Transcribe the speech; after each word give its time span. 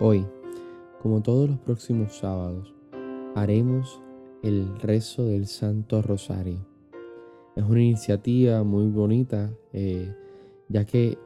Hoy, 0.00 0.24
como 1.02 1.22
todos 1.22 1.50
los 1.50 1.58
próximos 1.58 2.18
sábados, 2.18 2.72
haremos 3.34 4.00
el 4.44 4.78
rezo 4.78 5.24
del 5.24 5.48
Santo 5.48 6.02
Rosario. 6.02 6.64
Es 7.56 7.64
una 7.64 7.82
iniciativa 7.82 8.62
muy 8.62 8.86
bonita, 8.90 9.50
eh, 9.72 10.14
ya 10.68 10.84
que 10.84 11.18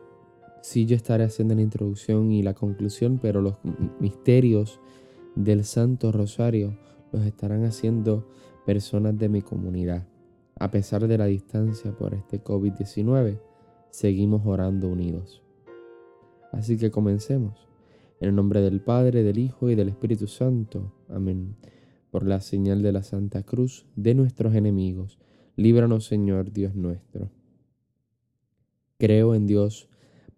sí 0.63 0.87
yo 0.87 0.97
estaré 0.97 1.25
haciendo 1.25 1.55
la 1.55 1.61
introducción 1.61 2.33
y 2.33 2.43
la 2.43 2.55
conclusión, 2.55 3.19
pero 3.21 3.43
los 3.43 3.57
misterios 4.01 4.81
del 5.35 5.65
Santo 5.65 6.11
Rosario 6.11 6.75
los 7.13 7.27
estarán 7.27 7.67
haciendo 7.67 8.27
personas 8.65 9.19
de 9.19 9.29
mi 9.29 9.43
comunidad. 9.43 10.07
A 10.59 10.71
pesar 10.71 11.07
de 11.07 11.19
la 11.19 11.27
distancia 11.27 11.93
por 11.93 12.15
este 12.15 12.43
COVID-19, 12.43 13.39
seguimos 13.91 14.47
orando 14.47 14.89
unidos. 14.89 15.43
Así 16.53 16.79
que 16.79 16.91
comencemos. 16.91 17.72
En 18.23 18.29
el 18.29 18.37
nombre 18.37 18.61
del 18.61 18.81
Padre, 18.81 19.25
del 19.25 19.37
Hijo 19.37 19.69
y 19.69 19.75
del 19.75 19.89
Espíritu 19.89 20.29
Santo. 20.29 20.95
Amén. 21.09 21.57
Por 22.13 22.25
la 22.25 22.41
señal 22.41 22.81
de 22.81 22.93
la 22.93 23.03
Santa 23.03 23.43
Cruz 23.43 23.85
de 23.97 24.15
nuestros 24.15 24.55
enemigos, 24.55 25.19
líbranos 25.57 26.05
Señor 26.05 26.53
Dios 26.53 26.77
nuestro. 26.77 27.33
Creo 28.97 29.35
en 29.35 29.49
Dios, 29.49 29.89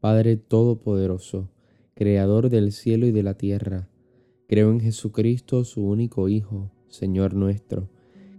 Padre 0.00 0.38
Todopoderoso, 0.38 1.50
Creador 1.92 2.48
del 2.48 2.72
cielo 2.72 3.06
y 3.06 3.12
de 3.12 3.22
la 3.22 3.34
tierra. 3.34 3.90
Creo 4.46 4.70
en 4.70 4.80
Jesucristo, 4.80 5.62
su 5.64 5.86
único 5.86 6.30
Hijo, 6.30 6.70
Señor 6.88 7.34
nuestro, 7.34 7.90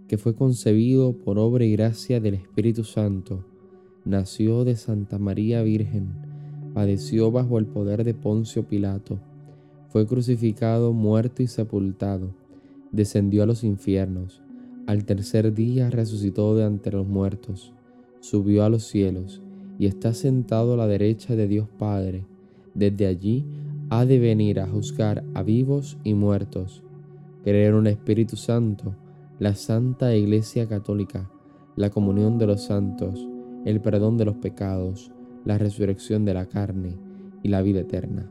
que 0.08 0.18
fue 0.18 0.34
concebido 0.34 1.12
por 1.18 1.38
obra 1.38 1.64
y 1.64 1.70
gracia 1.70 2.18
del 2.18 2.34
Espíritu 2.34 2.82
Santo. 2.82 3.44
Nació 4.04 4.64
de 4.64 4.74
Santa 4.74 5.20
María 5.20 5.62
Virgen, 5.62 6.08
padeció 6.74 7.30
bajo 7.30 7.60
el 7.60 7.66
poder 7.66 8.02
de 8.02 8.12
Poncio 8.12 8.66
Pilato 8.66 9.20
fue 9.96 10.06
crucificado, 10.06 10.92
muerto 10.92 11.42
y 11.42 11.46
sepultado, 11.46 12.34
descendió 12.92 13.44
a 13.44 13.46
los 13.46 13.64
infiernos, 13.64 14.42
al 14.86 15.06
tercer 15.06 15.54
día 15.54 15.88
resucitó 15.88 16.54
de 16.54 16.66
entre 16.66 16.98
los 16.98 17.06
muertos, 17.06 17.72
subió 18.20 18.64
a 18.64 18.68
los 18.68 18.84
cielos 18.84 19.40
y 19.78 19.86
está 19.86 20.12
sentado 20.12 20.74
a 20.74 20.76
la 20.76 20.86
derecha 20.86 21.34
de 21.34 21.48
Dios 21.48 21.66
Padre. 21.78 22.26
Desde 22.74 23.06
allí 23.06 23.46
ha 23.88 24.04
de 24.04 24.18
venir 24.18 24.60
a 24.60 24.68
juzgar 24.68 25.24
a 25.32 25.42
vivos 25.42 25.96
y 26.04 26.12
muertos. 26.12 26.82
Creer 27.42 27.70
en 27.70 27.76
un 27.76 27.86
Espíritu 27.86 28.36
Santo, 28.36 28.94
la 29.38 29.54
Santa 29.54 30.14
Iglesia 30.14 30.68
Católica, 30.68 31.30
la 31.74 31.88
comunión 31.88 32.36
de 32.36 32.48
los 32.48 32.64
santos, 32.64 33.26
el 33.64 33.80
perdón 33.80 34.18
de 34.18 34.26
los 34.26 34.36
pecados, 34.36 35.10
la 35.46 35.56
resurrección 35.56 36.26
de 36.26 36.34
la 36.34 36.44
carne 36.44 36.98
y 37.42 37.48
la 37.48 37.62
vida 37.62 37.80
eterna. 37.80 38.30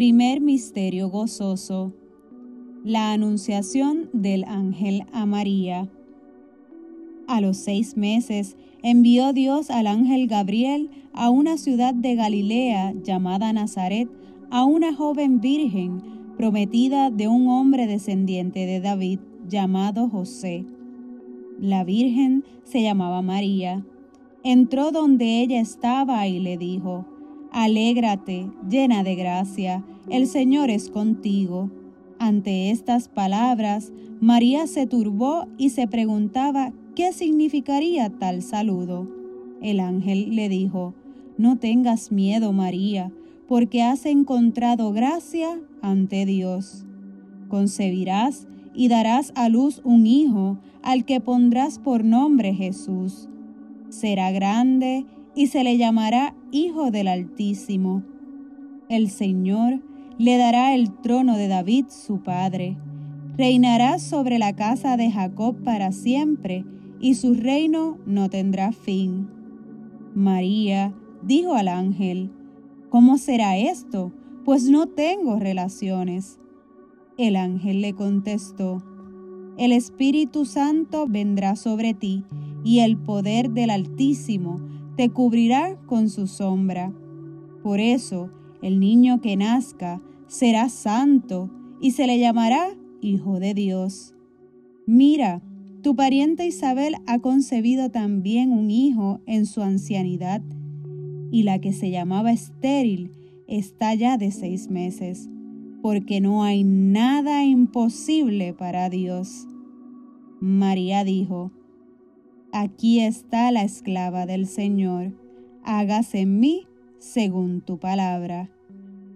Primer 0.00 0.40
Misterio 0.40 1.10
Gozoso. 1.10 1.92
La 2.84 3.12
Anunciación 3.12 4.08
del 4.14 4.44
Ángel 4.44 5.04
a 5.12 5.26
María. 5.26 5.90
A 7.28 7.42
los 7.42 7.58
seis 7.58 7.98
meses 7.98 8.56
envió 8.82 9.34
Dios 9.34 9.68
al 9.68 9.86
ángel 9.86 10.26
Gabriel 10.26 10.88
a 11.12 11.28
una 11.28 11.58
ciudad 11.58 11.92
de 11.92 12.14
Galilea 12.14 12.94
llamada 13.02 13.52
Nazaret, 13.52 14.08
a 14.50 14.64
una 14.64 14.94
joven 14.94 15.42
virgen 15.42 16.00
prometida 16.38 17.10
de 17.10 17.28
un 17.28 17.48
hombre 17.48 17.86
descendiente 17.86 18.64
de 18.64 18.80
David 18.80 19.20
llamado 19.50 20.08
José. 20.08 20.64
La 21.58 21.84
virgen 21.84 22.42
se 22.64 22.80
llamaba 22.80 23.20
María. 23.20 23.84
Entró 24.44 24.92
donde 24.92 25.42
ella 25.42 25.60
estaba 25.60 26.26
y 26.26 26.40
le 26.40 26.56
dijo, 26.56 27.04
Alégrate, 27.52 28.48
llena 28.68 29.02
de 29.02 29.16
gracia, 29.16 29.84
el 30.08 30.28
Señor 30.28 30.70
es 30.70 30.88
contigo. 30.88 31.68
Ante 32.18 32.70
estas 32.70 33.08
palabras, 33.08 33.92
María 34.20 34.66
se 34.66 34.86
turbó 34.86 35.46
y 35.58 35.70
se 35.70 35.88
preguntaba 35.88 36.72
qué 36.94 37.12
significaría 37.12 38.10
tal 38.10 38.42
saludo. 38.42 39.08
El 39.60 39.80
ángel 39.80 40.36
le 40.36 40.48
dijo, 40.48 40.94
No 41.38 41.58
tengas 41.58 42.12
miedo, 42.12 42.52
María, 42.52 43.10
porque 43.48 43.82
has 43.82 44.06
encontrado 44.06 44.92
gracia 44.92 45.60
ante 45.82 46.26
Dios. 46.26 46.84
Concebirás 47.48 48.46
y 48.74 48.88
darás 48.88 49.32
a 49.34 49.48
luz 49.48 49.80
un 49.82 50.06
hijo, 50.06 50.58
al 50.82 51.04
que 51.04 51.20
pondrás 51.20 51.78
por 51.78 52.04
nombre 52.04 52.54
Jesús. 52.54 53.28
Será 53.88 54.30
grande 54.30 55.04
y 55.40 55.46
se 55.46 55.64
le 55.64 55.78
llamará 55.78 56.34
Hijo 56.52 56.90
del 56.90 57.08
Altísimo. 57.08 58.02
El 58.90 59.08
Señor 59.08 59.80
le 60.18 60.36
dará 60.36 60.74
el 60.74 60.92
trono 60.92 61.38
de 61.38 61.48
David 61.48 61.86
su 61.88 62.20
padre. 62.22 62.76
Reinará 63.38 63.98
sobre 64.00 64.38
la 64.38 64.54
casa 64.54 64.98
de 64.98 65.10
Jacob 65.10 65.56
para 65.64 65.92
siempre, 65.92 66.66
y 67.00 67.14
su 67.14 67.32
reino 67.32 67.96
no 68.04 68.28
tendrá 68.28 68.72
fin. 68.72 69.30
María 70.14 70.92
dijo 71.22 71.54
al 71.54 71.68
ángel, 71.68 72.30
¿Cómo 72.90 73.16
será 73.16 73.56
esto? 73.56 74.12
Pues 74.44 74.64
no 74.64 74.88
tengo 74.88 75.38
relaciones. 75.38 76.38
El 77.16 77.36
ángel 77.36 77.80
le 77.80 77.94
contestó, 77.94 78.82
El 79.56 79.72
Espíritu 79.72 80.44
Santo 80.44 81.06
vendrá 81.08 81.56
sobre 81.56 81.94
ti, 81.94 82.24
y 82.62 82.80
el 82.80 82.98
poder 82.98 83.52
del 83.52 83.70
Altísimo 83.70 84.60
te 84.96 85.10
cubrirá 85.10 85.76
con 85.86 86.08
su 86.08 86.26
sombra. 86.26 86.92
Por 87.62 87.80
eso 87.80 88.30
el 88.62 88.80
niño 88.80 89.20
que 89.20 89.36
nazca 89.36 90.00
será 90.26 90.68
santo 90.68 91.50
y 91.80 91.92
se 91.92 92.06
le 92.06 92.18
llamará 92.18 92.76
Hijo 93.00 93.40
de 93.40 93.54
Dios. 93.54 94.14
Mira, 94.86 95.42
tu 95.82 95.96
pariente 95.96 96.46
Isabel 96.46 96.96
ha 97.06 97.20
concebido 97.20 97.90
también 97.90 98.52
un 98.52 98.70
hijo 98.70 99.20
en 99.26 99.46
su 99.46 99.62
ancianidad, 99.62 100.42
y 101.30 101.44
la 101.44 101.58
que 101.60 101.72
se 101.72 101.90
llamaba 101.90 102.32
estéril 102.32 103.12
está 103.46 103.94
ya 103.94 104.18
de 104.18 104.30
seis 104.30 104.68
meses, 104.68 105.30
porque 105.80 106.20
no 106.20 106.42
hay 106.42 106.64
nada 106.64 107.44
imposible 107.44 108.52
para 108.52 108.90
Dios. 108.90 109.46
María 110.40 111.04
dijo, 111.04 111.50
Aquí 112.52 113.00
está 113.00 113.52
la 113.52 113.62
esclava 113.62 114.26
del 114.26 114.46
Señor, 114.46 115.12
hágase 115.62 116.20
en 116.20 116.40
mí 116.40 116.66
según 116.98 117.60
tu 117.60 117.78
palabra. 117.78 118.50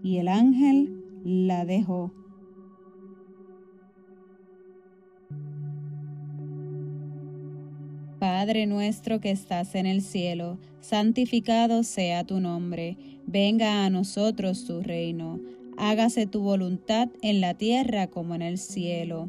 Y 0.04 0.18
el 0.18 0.28
ángel 0.28 1.02
la 1.24 1.64
dejó. 1.64 2.12
Padre 8.20 8.66
nuestro 8.66 9.20
que 9.20 9.32
estás 9.32 9.74
en 9.74 9.86
el 9.86 10.00
cielo, 10.00 10.58
santificado 10.80 11.82
sea 11.82 12.24
tu 12.24 12.40
nombre, 12.40 12.96
venga 13.26 13.84
a 13.84 13.90
nosotros 13.90 14.64
tu 14.64 14.80
reino, 14.80 15.40
hágase 15.76 16.26
tu 16.26 16.40
voluntad 16.40 17.08
en 17.20 17.40
la 17.40 17.54
tierra 17.54 18.06
como 18.06 18.34
en 18.34 18.42
el 18.42 18.58
cielo. 18.58 19.28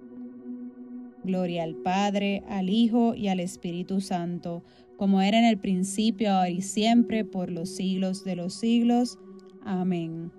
Gloria 1.23 1.63
al 1.63 1.75
Padre, 1.75 2.43
al 2.49 2.69
Hijo 2.69 3.15
y 3.15 3.27
al 3.27 3.39
Espíritu 3.39 4.01
Santo, 4.01 4.63
como 4.97 5.21
era 5.21 5.39
en 5.39 5.45
el 5.45 5.57
principio, 5.57 6.31
ahora 6.31 6.49
y 6.49 6.61
siempre, 6.61 7.25
por 7.25 7.51
los 7.51 7.69
siglos 7.69 8.23
de 8.23 8.35
los 8.35 8.53
siglos. 8.53 9.17
Amén. 9.63 10.31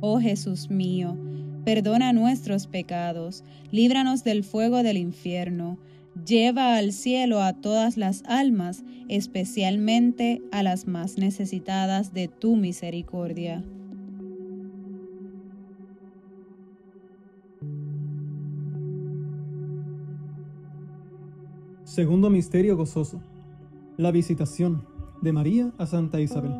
Oh 0.00 0.20
Jesús 0.20 0.70
mío, 0.70 1.16
perdona 1.64 2.12
nuestros 2.12 2.66
pecados, 2.66 3.44
líbranos 3.70 4.24
del 4.24 4.44
fuego 4.44 4.82
del 4.82 4.96
infierno, 4.96 5.78
lleva 6.26 6.76
al 6.76 6.92
cielo 6.92 7.42
a 7.42 7.52
todas 7.54 7.96
las 7.96 8.22
almas, 8.24 8.84
especialmente 9.08 10.42
a 10.50 10.62
las 10.62 10.86
más 10.86 11.18
necesitadas 11.18 12.12
de 12.12 12.28
tu 12.28 12.56
misericordia. 12.56 13.62
Segundo 21.88 22.28
misterio 22.28 22.76
gozoso. 22.76 23.18
La 23.96 24.10
visitación 24.10 24.82
de 25.22 25.32
María 25.32 25.72
a 25.78 25.86
Santa 25.86 26.20
Isabel. 26.20 26.52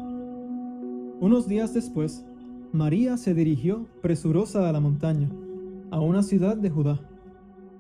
Unos 1.21 1.47
días 1.47 1.75
después, 1.75 2.25
María 2.73 3.19
se 3.19 3.35
dirigió 3.35 3.87
presurosa 4.01 4.67
a 4.67 4.73
la 4.73 4.81
montaña, 4.81 5.29
a 5.91 6.01
una 6.01 6.23
ciudad 6.23 6.57
de 6.57 6.71
Judá. 6.71 6.99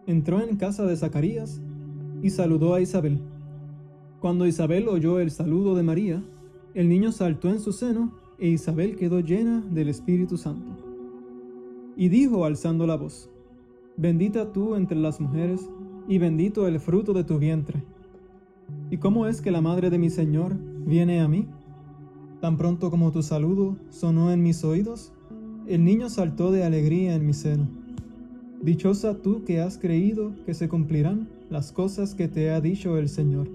Entró 0.07 0.43
en 0.43 0.57
casa 0.57 0.85
de 0.85 0.95
Zacarías 0.99 1.62
y 2.23 2.28
saludó 2.28 2.75
a 2.75 2.83
Isabel. 2.83 3.19
Cuando 4.21 4.47
Isabel 4.47 4.87
oyó 4.87 5.19
el 5.19 5.31
saludo 5.31 5.75
de 5.75 5.83
María, 5.83 6.23
el 6.75 6.90
niño 6.90 7.12
saltó 7.12 7.49
en 7.49 7.61
su 7.61 7.73
seno 7.73 8.12
e 8.38 8.49
Isabel 8.49 8.95
quedó 8.95 9.21
llena 9.21 9.64
del 9.71 9.88
Espíritu 9.88 10.37
Santo. 10.37 10.76
Y 11.97 12.11
dijo 12.11 12.45
alzando 12.45 12.87
la 12.87 12.97
voz, 12.97 13.31
Bendita 13.97 14.52
tú 14.52 14.75
entre 14.75 14.99
las 14.99 15.19
mujeres 15.19 15.67
y 16.08 16.18
bendito 16.18 16.66
el 16.66 16.80
fruto 16.80 17.12
de 17.12 17.22
tu 17.22 17.38
vientre. 17.38 17.84
¿Y 18.90 18.96
cómo 18.96 19.26
es 19.26 19.42
que 19.42 19.50
la 19.50 19.60
madre 19.60 19.90
de 19.90 19.98
mi 19.98 20.08
Señor 20.08 20.56
viene 20.56 21.20
a 21.20 21.28
mí? 21.28 21.46
Tan 22.40 22.56
pronto 22.56 22.90
como 22.90 23.12
tu 23.12 23.22
saludo 23.22 23.76
sonó 23.90 24.32
en 24.32 24.42
mis 24.42 24.64
oídos, 24.64 25.12
el 25.66 25.84
niño 25.84 26.08
saltó 26.08 26.50
de 26.50 26.64
alegría 26.64 27.14
en 27.14 27.26
mi 27.26 27.34
seno. 27.34 27.68
Dichosa 28.62 29.18
tú 29.18 29.44
que 29.44 29.60
has 29.60 29.76
creído 29.76 30.32
que 30.46 30.54
se 30.54 30.68
cumplirán 30.68 31.28
las 31.50 31.72
cosas 31.72 32.14
que 32.14 32.26
te 32.26 32.50
ha 32.50 32.60
dicho 32.60 32.96
el 32.96 33.08
Señor. 33.08 33.48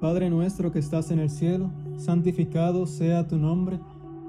Padre 0.00 0.30
nuestro 0.30 0.72
que 0.72 0.80
estás 0.80 1.12
en 1.12 1.20
el 1.20 1.30
cielo, 1.30 1.70
santificado 1.96 2.86
sea 2.86 3.28
tu 3.28 3.36
nombre, 3.36 3.78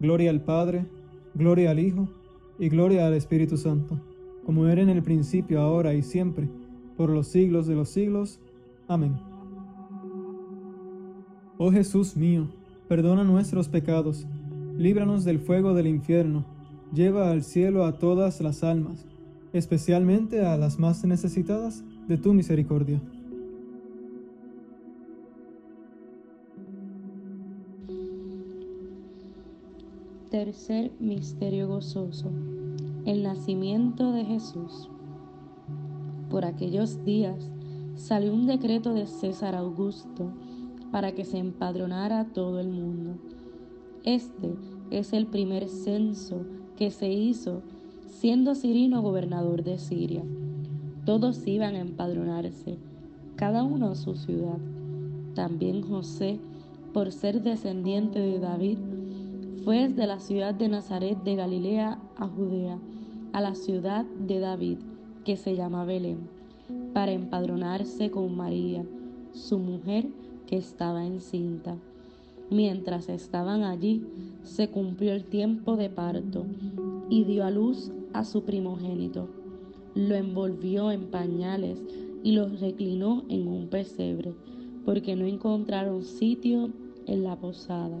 Gloria 0.00 0.30
al 0.30 0.42
Padre, 0.42 0.86
gloria 1.34 1.70
al 1.70 1.78
Hijo, 1.78 2.08
y 2.58 2.68
gloria 2.68 3.06
al 3.06 3.14
Espíritu 3.14 3.56
Santo 3.56 4.00
como 4.48 4.66
era 4.66 4.80
en 4.80 4.88
el 4.88 5.02
principio, 5.02 5.60
ahora 5.60 5.92
y 5.92 6.02
siempre, 6.02 6.48
por 6.96 7.10
los 7.10 7.28
siglos 7.28 7.66
de 7.66 7.74
los 7.74 7.90
siglos. 7.90 8.40
Amén. 8.88 9.20
Oh 11.58 11.70
Jesús 11.70 12.16
mío, 12.16 12.48
perdona 12.88 13.24
nuestros 13.24 13.68
pecados, 13.68 14.26
líbranos 14.78 15.26
del 15.26 15.38
fuego 15.38 15.74
del 15.74 15.86
infierno, 15.86 16.46
lleva 16.94 17.30
al 17.30 17.42
cielo 17.42 17.84
a 17.84 17.98
todas 17.98 18.40
las 18.40 18.64
almas, 18.64 19.04
especialmente 19.52 20.40
a 20.46 20.56
las 20.56 20.78
más 20.78 21.04
necesitadas 21.04 21.84
de 22.08 22.16
tu 22.16 22.32
misericordia. 22.32 23.02
Tercer 30.30 30.92
Misterio 31.00 31.68
Gozoso 31.68 32.30
el 33.06 33.22
nacimiento 33.22 34.12
de 34.12 34.26
Jesús. 34.26 34.90
Por 36.28 36.44
aquellos 36.44 37.02
días 37.02 37.50
salió 37.96 38.34
un 38.34 38.46
decreto 38.46 38.92
de 38.92 39.06
César 39.06 39.54
Augusto 39.54 40.30
para 40.92 41.12
que 41.12 41.24
se 41.24 41.38
empadronara 41.38 42.26
todo 42.26 42.60
el 42.60 42.68
mundo. 42.68 43.14
Este 44.04 44.54
es 44.90 45.14
el 45.14 45.26
primer 45.26 45.70
censo 45.70 46.42
que 46.76 46.90
se 46.90 47.10
hizo 47.10 47.62
siendo 48.06 48.54
Cirino 48.54 49.00
gobernador 49.00 49.64
de 49.64 49.78
Siria. 49.78 50.24
Todos 51.06 51.46
iban 51.46 51.74
a 51.74 51.80
empadronarse, 51.80 52.76
cada 53.36 53.62
uno 53.62 53.92
a 53.92 53.94
su 53.94 54.14
ciudad. 54.14 54.58
También 55.34 55.80
José, 55.80 56.38
por 56.92 57.12
ser 57.12 57.42
descendiente 57.42 58.18
de 58.18 58.38
David, 58.38 58.78
fue 59.64 59.88
de 59.88 60.06
la 60.06 60.20
ciudad 60.20 60.54
de 60.54 60.68
Nazaret 60.68 61.22
de 61.22 61.36
Galilea 61.36 61.98
a 62.16 62.26
Judea 62.26 62.78
a 63.32 63.40
la 63.40 63.54
ciudad 63.54 64.04
de 64.04 64.40
David, 64.40 64.78
que 65.24 65.36
se 65.36 65.54
llama 65.54 65.84
Belén, 65.84 66.28
para 66.92 67.12
empadronarse 67.12 68.10
con 68.10 68.36
María, 68.36 68.84
su 69.32 69.58
mujer, 69.58 70.08
que 70.46 70.56
estaba 70.56 71.04
encinta. 71.04 71.76
Mientras 72.50 73.08
estaban 73.08 73.62
allí, 73.62 74.02
se 74.42 74.70
cumplió 74.70 75.12
el 75.12 75.24
tiempo 75.24 75.76
de 75.76 75.90
parto 75.90 76.46
y 77.10 77.24
dio 77.24 77.44
a 77.44 77.50
luz 77.50 77.92
a 78.14 78.24
su 78.24 78.44
primogénito. 78.44 79.28
Lo 79.94 80.14
envolvió 80.14 80.90
en 80.90 81.10
pañales 81.10 81.84
y 82.22 82.32
lo 82.32 82.48
reclinó 82.48 83.24
en 83.28 83.46
un 83.46 83.68
pesebre, 83.68 84.32
porque 84.86 85.14
no 85.16 85.26
encontraron 85.26 86.02
sitio 86.02 86.70
en 87.06 87.24
la 87.24 87.36
posada. 87.36 88.00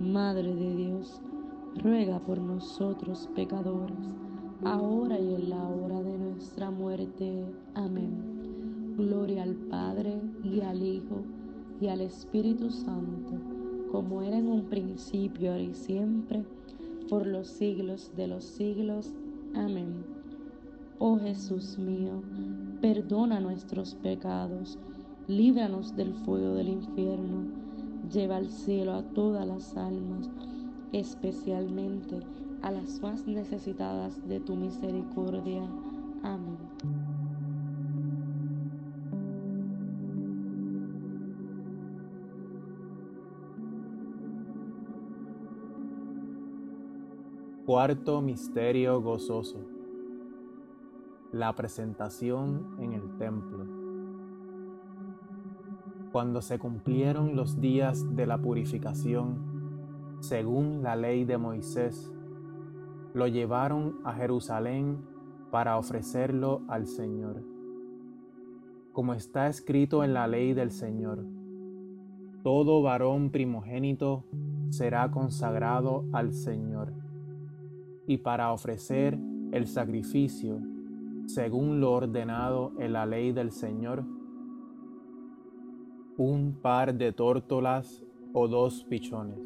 Madre 0.00 0.54
de 0.54 0.76
Dios, 0.76 1.20
ruega 1.82 2.18
por 2.20 2.38
nosotros 2.38 3.28
pecadores, 3.34 4.14
ahora 4.64 5.18
y 5.18 5.34
en 5.34 5.50
la 5.50 5.62
hora 5.68 6.02
de 6.02 6.18
nuestra 6.18 6.70
muerte. 6.70 7.44
Amén. 7.74 8.94
Gloria 8.96 9.42
al 9.42 9.54
Padre 9.54 10.20
y 10.42 10.60
al 10.60 10.82
Hijo 10.82 11.22
y 11.80 11.88
al 11.88 12.00
Espíritu 12.00 12.70
Santo 12.70 13.40
como 13.90 14.22
era 14.22 14.36
en 14.36 14.48
un 14.48 14.64
principio, 14.64 15.52
ahora 15.52 15.62
y 15.62 15.74
siempre, 15.74 16.44
por 17.08 17.26
los 17.26 17.48
siglos 17.48 18.10
de 18.16 18.26
los 18.26 18.44
siglos. 18.44 19.14
Amén. 19.54 20.04
Oh 20.98 21.18
Jesús 21.18 21.78
mío, 21.78 22.22
perdona 22.80 23.40
nuestros 23.40 23.94
pecados, 23.94 24.78
líbranos 25.28 25.94
del 25.96 26.14
fuego 26.14 26.54
del 26.54 26.68
infierno, 26.68 27.46
lleva 28.12 28.36
al 28.36 28.48
cielo 28.48 28.94
a 28.94 29.02
todas 29.02 29.46
las 29.46 29.76
almas, 29.76 30.30
especialmente 30.92 32.20
a 32.62 32.70
las 32.70 33.00
más 33.00 33.26
necesitadas 33.26 34.26
de 34.28 34.40
tu 34.40 34.56
misericordia. 34.56 35.62
Amén. 36.22 36.56
Cuarto 47.66 48.20
Misterio 48.20 49.00
Gozoso. 49.00 49.58
La 51.32 51.52
presentación 51.56 52.76
en 52.78 52.92
el 52.92 53.18
templo. 53.18 53.75
Cuando 56.16 56.40
se 56.40 56.58
cumplieron 56.58 57.36
los 57.36 57.60
días 57.60 58.16
de 58.16 58.24
la 58.24 58.38
purificación, 58.38 60.16
según 60.20 60.82
la 60.82 60.96
ley 60.96 61.26
de 61.26 61.36
Moisés, 61.36 62.10
lo 63.12 63.26
llevaron 63.26 63.98
a 64.02 64.14
Jerusalén 64.14 64.96
para 65.50 65.76
ofrecerlo 65.76 66.62
al 66.68 66.86
Señor. 66.86 67.42
Como 68.94 69.12
está 69.12 69.48
escrito 69.48 70.02
en 70.04 70.14
la 70.14 70.26
ley 70.26 70.54
del 70.54 70.70
Señor, 70.70 71.22
todo 72.42 72.80
varón 72.80 73.28
primogénito 73.28 74.24
será 74.70 75.10
consagrado 75.10 76.06
al 76.14 76.32
Señor 76.32 76.94
y 78.06 78.16
para 78.16 78.54
ofrecer 78.54 79.18
el 79.52 79.66
sacrificio 79.66 80.62
según 81.26 81.78
lo 81.78 81.92
ordenado 81.92 82.72
en 82.78 82.94
la 82.94 83.04
ley 83.04 83.32
del 83.32 83.50
Señor, 83.50 84.15
un 86.16 86.58
par 86.60 86.94
de 86.94 87.12
tórtolas 87.12 88.02
o 88.32 88.48
dos 88.48 88.84
pichones. 88.84 89.38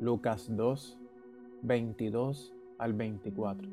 Lucas 0.00 0.48
2, 0.50 0.98
22 1.62 2.54
al 2.78 2.92
24. 2.92 3.68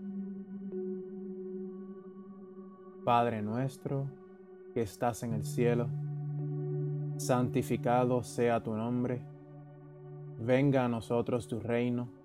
Padre 3.03 3.41
nuestro 3.41 4.05
que 4.73 4.81
estás 4.81 5.23
en 5.23 5.33
el 5.33 5.43
cielo, 5.43 5.87
santificado 7.17 8.23
sea 8.23 8.61
tu 8.63 8.73
nombre, 8.73 9.21
venga 10.39 10.85
a 10.85 10.87
nosotros 10.87 11.47
tu 11.47 11.59
reino 11.59 12.21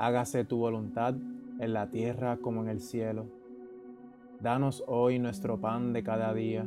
hágase 0.00 0.46
tu 0.46 0.56
voluntad 0.56 1.14
en 1.58 1.74
la 1.74 1.90
tierra 1.90 2.38
como 2.38 2.62
en 2.62 2.70
el 2.70 2.80
cielo. 2.80 3.26
Danos 4.40 4.82
hoy 4.86 5.18
nuestro 5.18 5.60
pan 5.60 5.92
de 5.92 6.02
cada 6.02 6.32
día. 6.32 6.66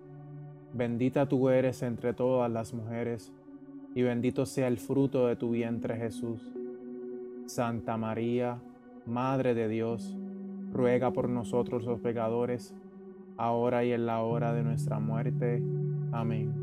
bendita 0.73 1.27
tú 1.27 1.49
eres 1.49 1.81
entre 1.83 2.13
todas 2.13 2.51
las 2.51 2.73
mujeres, 2.73 3.31
y 3.93 4.03
bendito 4.03 4.45
sea 4.45 4.67
el 4.67 4.77
fruto 4.77 5.27
de 5.27 5.35
tu 5.35 5.51
vientre 5.51 5.97
Jesús. 5.97 6.51
Santa 7.45 7.97
María, 7.97 8.61
Madre 9.05 9.53
de 9.53 9.67
Dios, 9.67 10.17
ruega 10.71 11.11
por 11.11 11.27
nosotros 11.27 11.83
los 11.83 11.99
pecadores, 11.99 12.73
ahora 13.37 13.83
y 13.83 13.91
en 13.91 14.05
la 14.05 14.21
hora 14.21 14.53
de 14.53 14.63
nuestra 14.63 14.99
muerte. 14.99 15.61
Amén. 16.11 16.53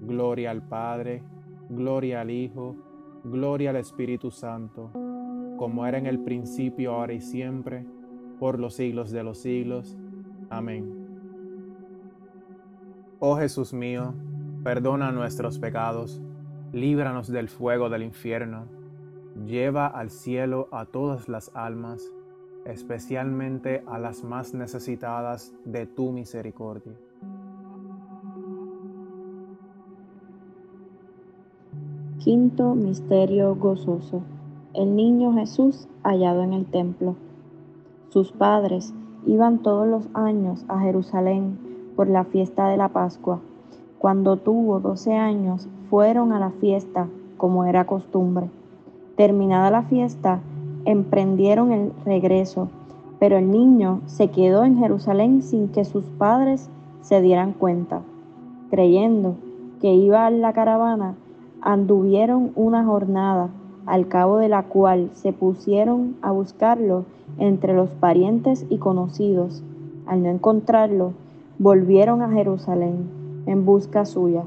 Gloria 0.00 0.50
al 0.50 0.62
Padre, 0.62 1.22
gloria 1.68 2.22
al 2.22 2.30
Hijo, 2.30 2.74
gloria 3.24 3.70
al 3.70 3.76
Espíritu 3.76 4.30
Santo 4.30 4.90
como 5.56 5.86
era 5.86 5.98
en 5.98 6.06
el 6.06 6.20
principio, 6.20 6.92
ahora 6.92 7.14
y 7.14 7.20
siempre, 7.20 7.84
por 8.38 8.58
los 8.58 8.74
siglos 8.74 9.10
de 9.10 9.22
los 9.22 9.38
siglos. 9.38 9.96
Amén. 10.50 11.05
Oh 13.18 13.36
Jesús 13.36 13.72
mío, 13.72 14.14
perdona 14.62 15.10
nuestros 15.12 15.58
pecados, 15.58 16.20
líbranos 16.72 17.28
del 17.28 17.48
fuego 17.48 17.88
del 17.88 18.02
infierno, 18.02 18.66
lleva 19.46 19.86
al 19.86 20.10
cielo 20.10 20.68
a 20.70 20.84
todas 20.84 21.28
las 21.28 21.50
almas, 21.54 22.02
especialmente 22.64 23.82
a 23.86 23.98
las 23.98 24.22
más 24.22 24.54
necesitadas 24.54 25.54
de 25.64 25.86
tu 25.86 26.12
misericordia. 26.12 26.92
Quinto 32.18 32.74
Misterio 32.74 33.54
Gozoso 33.54 34.22
el 34.76 34.94
niño 34.94 35.32
Jesús 35.32 35.88
hallado 36.04 36.42
en 36.42 36.52
el 36.52 36.66
templo. 36.66 37.16
Sus 38.10 38.30
padres 38.30 38.92
iban 39.26 39.62
todos 39.62 39.88
los 39.88 40.06
años 40.12 40.66
a 40.68 40.80
Jerusalén 40.80 41.65
por 41.96 42.08
la 42.08 42.24
fiesta 42.24 42.68
de 42.68 42.76
la 42.76 42.90
Pascua. 42.90 43.40
Cuando 43.98 44.36
tuvo 44.36 44.78
doce 44.78 45.14
años, 45.14 45.66
fueron 45.88 46.32
a 46.32 46.38
la 46.38 46.50
fiesta, 46.50 47.08
como 47.38 47.64
era 47.64 47.86
costumbre. 47.86 48.50
Terminada 49.16 49.70
la 49.70 49.82
fiesta, 49.82 50.40
emprendieron 50.84 51.72
el 51.72 51.92
regreso, 52.04 52.68
pero 53.18 53.38
el 53.38 53.50
niño 53.50 54.02
se 54.06 54.28
quedó 54.28 54.64
en 54.64 54.78
Jerusalén 54.78 55.42
sin 55.42 55.68
que 55.68 55.84
sus 55.84 56.04
padres 56.04 56.68
se 57.00 57.20
dieran 57.22 57.52
cuenta. 57.52 58.02
Creyendo 58.70 59.36
que 59.80 59.94
iba 59.94 60.26
a 60.26 60.30
la 60.30 60.52
caravana, 60.52 61.14
anduvieron 61.62 62.52
una 62.54 62.84
jornada 62.84 63.48
al 63.86 64.08
cabo 64.08 64.38
de 64.38 64.48
la 64.48 64.64
cual 64.64 65.10
se 65.14 65.32
pusieron 65.32 66.16
a 66.20 66.32
buscarlo 66.32 67.04
entre 67.38 67.74
los 67.74 67.90
parientes 67.90 68.66
y 68.68 68.78
conocidos. 68.78 69.62
Al 70.06 70.22
no 70.22 70.28
encontrarlo, 70.28 71.12
volvieron 71.58 72.22
a 72.22 72.30
Jerusalén 72.30 73.08
en 73.46 73.64
busca 73.64 74.04
suya. 74.04 74.44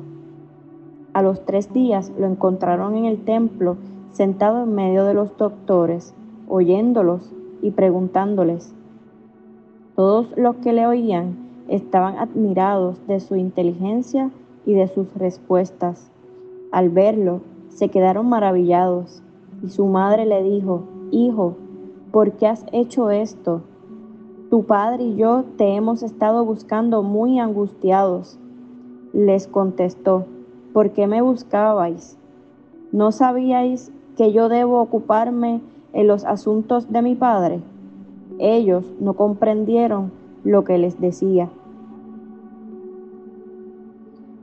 A 1.13 1.21
los 1.21 1.43
tres 1.45 1.73
días 1.73 2.11
lo 2.19 2.27
encontraron 2.27 2.95
en 2.95 3.05
el 3.05 3.23
templo, 3.23 3.77
sentado 4.11 4.63
en 4.63 4.75
medio 4.75 5.05
de 5.05 5.13
los 5.13 5.35
doctores, 5.37 6.13
oyéndolos 6.47 7.33
y 7.61 7.71
preguntándoles. 7.71 8.73
Todos 9.95 10.27
los 10.37 10.57
que 10.57 10.71
le 10.71 10.85
oían 10.85 11.35
estaban 11.67 12.17
admirados 12.17 13.05
de 13.07 13.19
su 13.19 13.35
inteligencia 13.35 14.29
y 14.65 14.73
de 14.73 14.87
sus 14.87 15.13
respuestas. 15.15 16.11
Al 16.71 16.89
verlo, 16.89 17.41
se 17.69 17.89
quedaron 17.89 18.29
maravillados 18.29 19.23
y 19.63 19.69
su 19.69 19.85
madre 19.85 20.25
le 20.25 20.43
dijo, 20.43 20.83
Hijo, 21.11 21.55
¿por 22.11 22.33
qué 22.33 22.47
has 22.47 22.65
hecho 22.71 23.09
esto? 23.09 23.61
Tu 24.49 24.63
padre 24.63 25.03
y 25.03 25.15
yo 25.15 25.43
te 25.57 25.75
hemos 25.75 26.03
estado 26.03 26.43
buscando 26.43 27.03
muy 27.03 27.39
angustiados. 27.39 28.38
Les 29.13 29.47
contestó, 29.47 30.25
¿por 30.73 30.91
qué 30.91 31.07
me 31.07 31.21
buscabais? 31.21 32.17
¿No 32.91 33.12
sabíais 33.12 33.91
que 34.17 34.31
yo 34.31 34.49
debo 34.49 34.81
ocuparme 34.81 35.62
en 35.93 36.07
los 36.07 36.25
asuntos 36.25 36.91
de 36.91 37.01
mi 37.01 37.15
padre? 37.15 37.62
Ellos 38.39 38.85
no 38.99 39.13
comprendieron 39.13 40.12
lo 40.43 40.63
que 40.63 40.77
les 40.77 40.99
decía. 40.99 41.49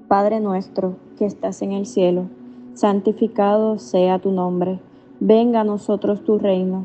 Padre 0.08 0.40
nuestro 0.40 0.94
que 1.18 1.26
estás 1.26 1.62
en 1.62 1.72
el 1.72 1.86
cielo, 1.86 2.24
santificado 2.74 3.78
sea 3.78 4.18
tu 4.18 4.30
nombre 4.30 4.78
Venga 5.20 5.62
a 5.62 5.64
nosotros 5.64 6.24
tu 6.24 6.38
reino, 6.38 6.84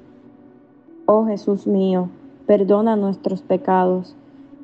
Oh 1.05 1.25
Jesús 1.25 1.67
mío, 1.67 2.09
perdona 2.45 2.95
nuestros 2.95 3.41
pecados 3.41 4.15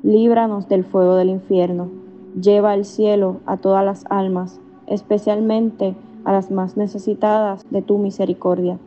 líbranos 0.02 0.68
del 0.68 0.84
fuego 0.84 1.16
del 1.16 1.28
infierno, 1.28 1.90
lleva 2.40 2.72
al 2.72 2.84
cielo 2.84 3.40
a 3.46 3.56
todas 3.56 3.84
las 3.84 4.04
almas, 4.10 4.60
especialmente 4.86 5.96
a 6.24 6.32
las 6.32 6.50
más 6.50 6.76
necesitadas 6.76 7.64
de 7.70 7.82
tu 7.82 7.98
misericordia. 7.98 8.78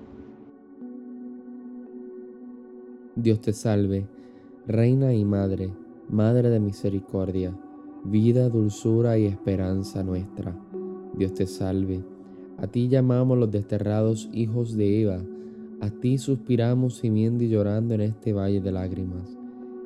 Dios 3.16 3.42
te 3.42 3.54
salve, 3.54 4.08
Reina 4.68 5.14
y 5.14 5.26
Madre, 5.26 5.70
Madre 6.10 6.50
de 6.50 6.60
misericordia, 6.60 7.54
vida, 8.04 8.50
dulzura 8.50 9.18
y 9.18 9.26
esperanza 9.26 10.04
nuestra. 10.04 10.56
Dios 11.14 11.34
te 11.34 11.46
salve, 11.46 12.04
a 12.58 12.68
ti 12.68 12.88
llamamos 12.88 13.38
los 13.38 13.52
desterrados 13.52 14.30
hijos 14.32 14.76
de 14.76 15.02
Eva, 15.02 15.22
a 15.82 15.90
ti 15.90 16.20
suspiramos 16.20 17.02
gimiendo 17.02 17.44
y 17.44 17.50
llorando 17.50 17.96
en 17.96 18.02
este 18.02 18.34
valle 18.34 18.62
de 18.62 18.72
lágrimas. 18.72 19.36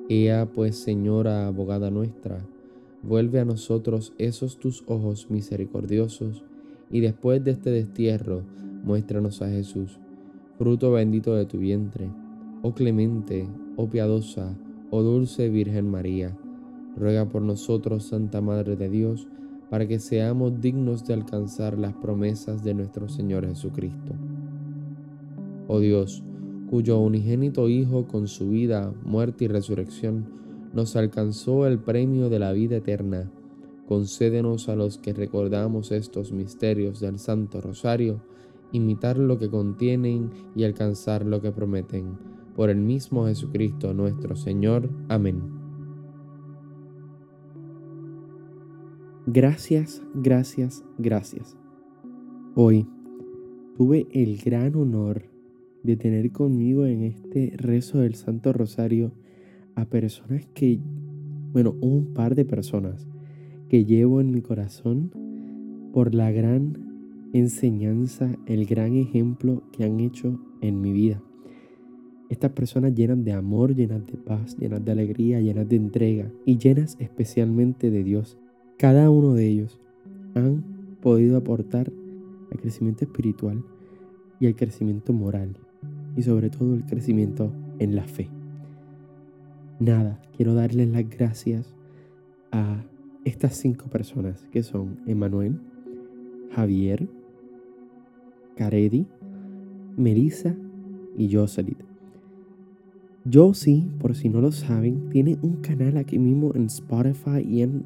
Ea 0.10 0.46
pues, 0.46 0.76
Señora, 0.76 1.48
abogada 1.48 1.90
nuestra, 1.90 2.46
vuelve 3.02 3.40
a 3.40 3.46
nosotros 3.46 4.14
esos 4.18 4.60
tus 4.60 4.84
ojos 4.88 5.32
misericordiosos, 5.32 6.44
y 6.92 7.00
después 7.00 7.44
de 7.44 7.52
este 7.52 7.72
destierro, 7.72 8.44
muéstranos 8.84 9.42
a 9.42 9.48
Jesús, 9.48 9.98
fruto 10.58 10.92
bendito 10.92 11.34
de 11.34 11.46
tu 11.46 11.58
vientre. 11.60 12.10
Oh 12.62 12.74
clemente, 12.74 13.48
oh 13.78 13.90
piadosa, 13.90 14.54
oh 14.92 15.02
dulce 15.02 15.50
Virgen 15.50 15.90
María, 15.90 16.38
ruega 16.98 17.30
por 17.30 17.42
nosotros, 17.42 18.04
Santa 18.04 18.42
Madre 18.42 18.76
de 18.76 18.90
Dios, 18.90 19.28
para 19.70 19.88
que 19.88 20.00
seamos 20.00 20.60
dignos 20.60 21.06
de 21.06 21.14
alcanzar 21.14 21.78
las 21.78 21.94
promesas 21.94 22.64
de 22.64 22.74
nuestro 22.74 23.08
Señor 23.08 23.48
Jesucristo. 23.48 24.14
Oh 25.68 25.80
Dios, 25.80 26.24
cuyo 26.70 27.00
unigénito 27.00 27.70
Hijo 27.70 28.08
con 28.08 28.28
su 28.28 28.50
vida, 28.50 28.94
muerte 29.04 29.46
y 29.46 29.48
resurrección 29.48 30.36
nos 30.74 30.96
alcanzó 30.96 31.66
el 31.66 31.80
premio 31.80 32.30
de 32.30 32.38
la 32.38 32.52
vida 32.52 32.76
eterna, 32.76 33.32
concédenos 33.88 34.68
a 34.68 34.76
los 34.76 34.98
que 34.98 35.14
recordamos 35.14 35.92
estos 35.92 36.34
misterios 36.34 37.00
del 37.00 37.18
Santo 37.18 37.62
Rosario, 37.62 38.22
imitar 38.74 39.18
lo 39.18 39.40
que 39.40 39.50
contienen 39.50 40.32
y 40.54 40.66
alcanzar 40.66 41.26
lo 41.26 41.42
que 41.42 41.52
prometen. 41.52 42.18
Por 42.56 42.70
el 42.70 42.78
mismo 42.78 43.26
Jesucristo 43.26 43.94
nuestro 43.94 44.36
Señor. 44.36 44.90
Amén. 45.08 45.42
Gracias, 49.28 50.04
gracias, 50.14 50.84
gracias. 50.98 51.58
Hoy 52.54 52.88
tuve 53.78 54.08
el 54.12 54.38
gran 54.38 54.76
honor 54.76 55.35
de 55.86 55.96
tener 55.96 56.32
conmigo 56.32 56.86
en 56.86 57.04
este 57.04 57.54
rezo 57.58 58.00
del 58.00 58.16
Santo 58.16 58.52
Rosario 58.54 59.12
a 59.76 59.86
personas 59.86 60.46
que, 60.54 60.80
bueno, 61.54 61.76
un 61.80 62.14
par 62.14 62.36
de 62.36 62.44
personas 62.44 63.08
que 63.70 63.86
llevo 63.86 64.20
en 64.20 64.32
mi 64.32 64.42
corazón 64.42 65.12
por 65.94 66.16
la 66.16 66.32
gran 66.32 67.30
enseñanza, 67.34 68.36
el 68.48 68.66
gran 68.66 68.96
ejemplo 68.96 69.64
que 69.72 69.84
han 69.84 70.00
hecho 70.00 70.40
en 70.62 70.82
mi 70.82 70.92
vida. 70.92 71.22
Estas 72.30 72.52
personas 72.52 72.96
llenas 72.96 73.24
de 73.24 73.34
amor, 73.34 73.76
llenas 73.76 74.06
de 74.08 74.18
paz, 74.18 74.58
llenas 74.58 74.84
de 74.84 74.92
alegría, 74.92 75.40
llenas 75.40 75.70
de 75.70 75.76
entrega 75.76 76.32
y 76.46 76.58
llenas 76.58 76.98
especialmente 77.00 77.92
de 77.92 78.04
Dios. 78.04 78.38
Cada 78.78 79.12
uno 79.12 79.34
de 79.34 79.48
ellos 79.48 79.80
han 80.34 80.64
podido 81.02 81.38
aportar 81.38 81.92
al 82.52 82.60
crecimiento 82.60 83.06
espiritual 83.06 83.64
y 84.40 84.48
al 84.48 84.56
crecimiento 84.56 85.14
moral 85.14 85.56
y 86.16 86.24
sobre 86.24 86.50
todo 86.50 86.74
el 86.74 86.86
crecimiento 86.86 87.52
en 87.80 87.96
la 87.96 88.04
fe. 88.04 88.30
Nada, 89.80 90.22
quiero 90.36 90.54
darles 90.54 90.90
las 90.90 91.10
gracias 91.10 91.76
a 92.52 92.84
estas 93.26 93.56
cinco 93.56 93.88
personas 93.88 94.48
que 94.52 94.64
son 94.64 95.00
Emanuel, 95.06 95.60
Javier, 96.52 97.10
Caredi, 98.56 99.06
Melissa 99.98 100.56
y 101.18 101.34
Jocelyn. 101.34 101.78
Josie, 103.32 103.90
por 104.00 104.16
si 104.16 104.30
no 104.30 104.40
lo 104.40 104.52
saben, 104.52 105.10
tiene 105.10 105.38
un 105.42 105.56
canal 105.56 105.98
aquí 105.98 106.20
mismo 106.20 106.54
en 106.54 106.66
Spotify 106.66 107.42
y 107.46 107.64
en 107.64 107.84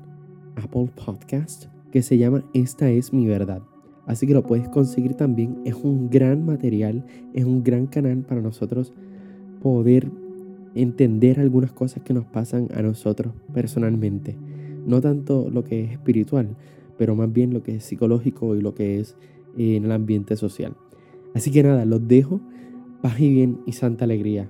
Apple 0.55 0.91
Podcast 0.93 1.67
que 1.91 2.01
se 2.01 2.17
llama 2.17 2.43
Esta 2.53 2.89
es 2.89 3.13
mi 3.13 3.25
verdad. 3.25 3.61
Así 4.09 4.25
que 4.25 4.33
lo 4.33 4.41
puedes 4.41 4.67
conseguir 4.69 5.13
también. 5.13 5.59
Es 5.65 5.75
un 5.75 6.09
gran 6.09 6.43
material, 6.43 7.05
es 7.35 7.45
un 7.45 7.63
gran 7.63 7.85
canal 7.85 8.23
para 8.23 8.41
nosotros 8.41 8.91
poder 9.61 10.09
entender 10.73 11.39
algunas 11.39 11.71
cosas 11.71 12.01
que 12.01 12.15
nos 12.15 12.25
pasan 12.25 12.69
a 12.73 12.81
nosotros 12.81 13.35
personalmente. 13.53 14.35
No 14.87 14.99
tanto 14.99 15.51
lo 15.51 15.63
que 15.63 15.83
es 15.83 15.91
espiritual, 15.91 16.55
pero 16.97 17.15
más 17.15 17.31
bien 17.31 17.53
lo 17.53 17.61
que 17.61 17.75
es 17.75 17.83
psicológico 17.83 18.55
y 18.55 18.61
lo 18.61 18.73
que 18.73 18.99
es 18.99 19.15
en 19.55 19.85
el 19.85 19.91
ambiente 19.91 20.35
social. 20.37 20.75
Así 21.35 21.51
que 21.51 21.61
nada, 21.61 21.85
los 21.85 22.07
dejo. 22.07 22.41
Paz 23.03 23.19
y 23.19 23.29
bien 23.29 23.59
y 23.67 23.73
santa 23.73 24.05
alegría. 24.05 24.49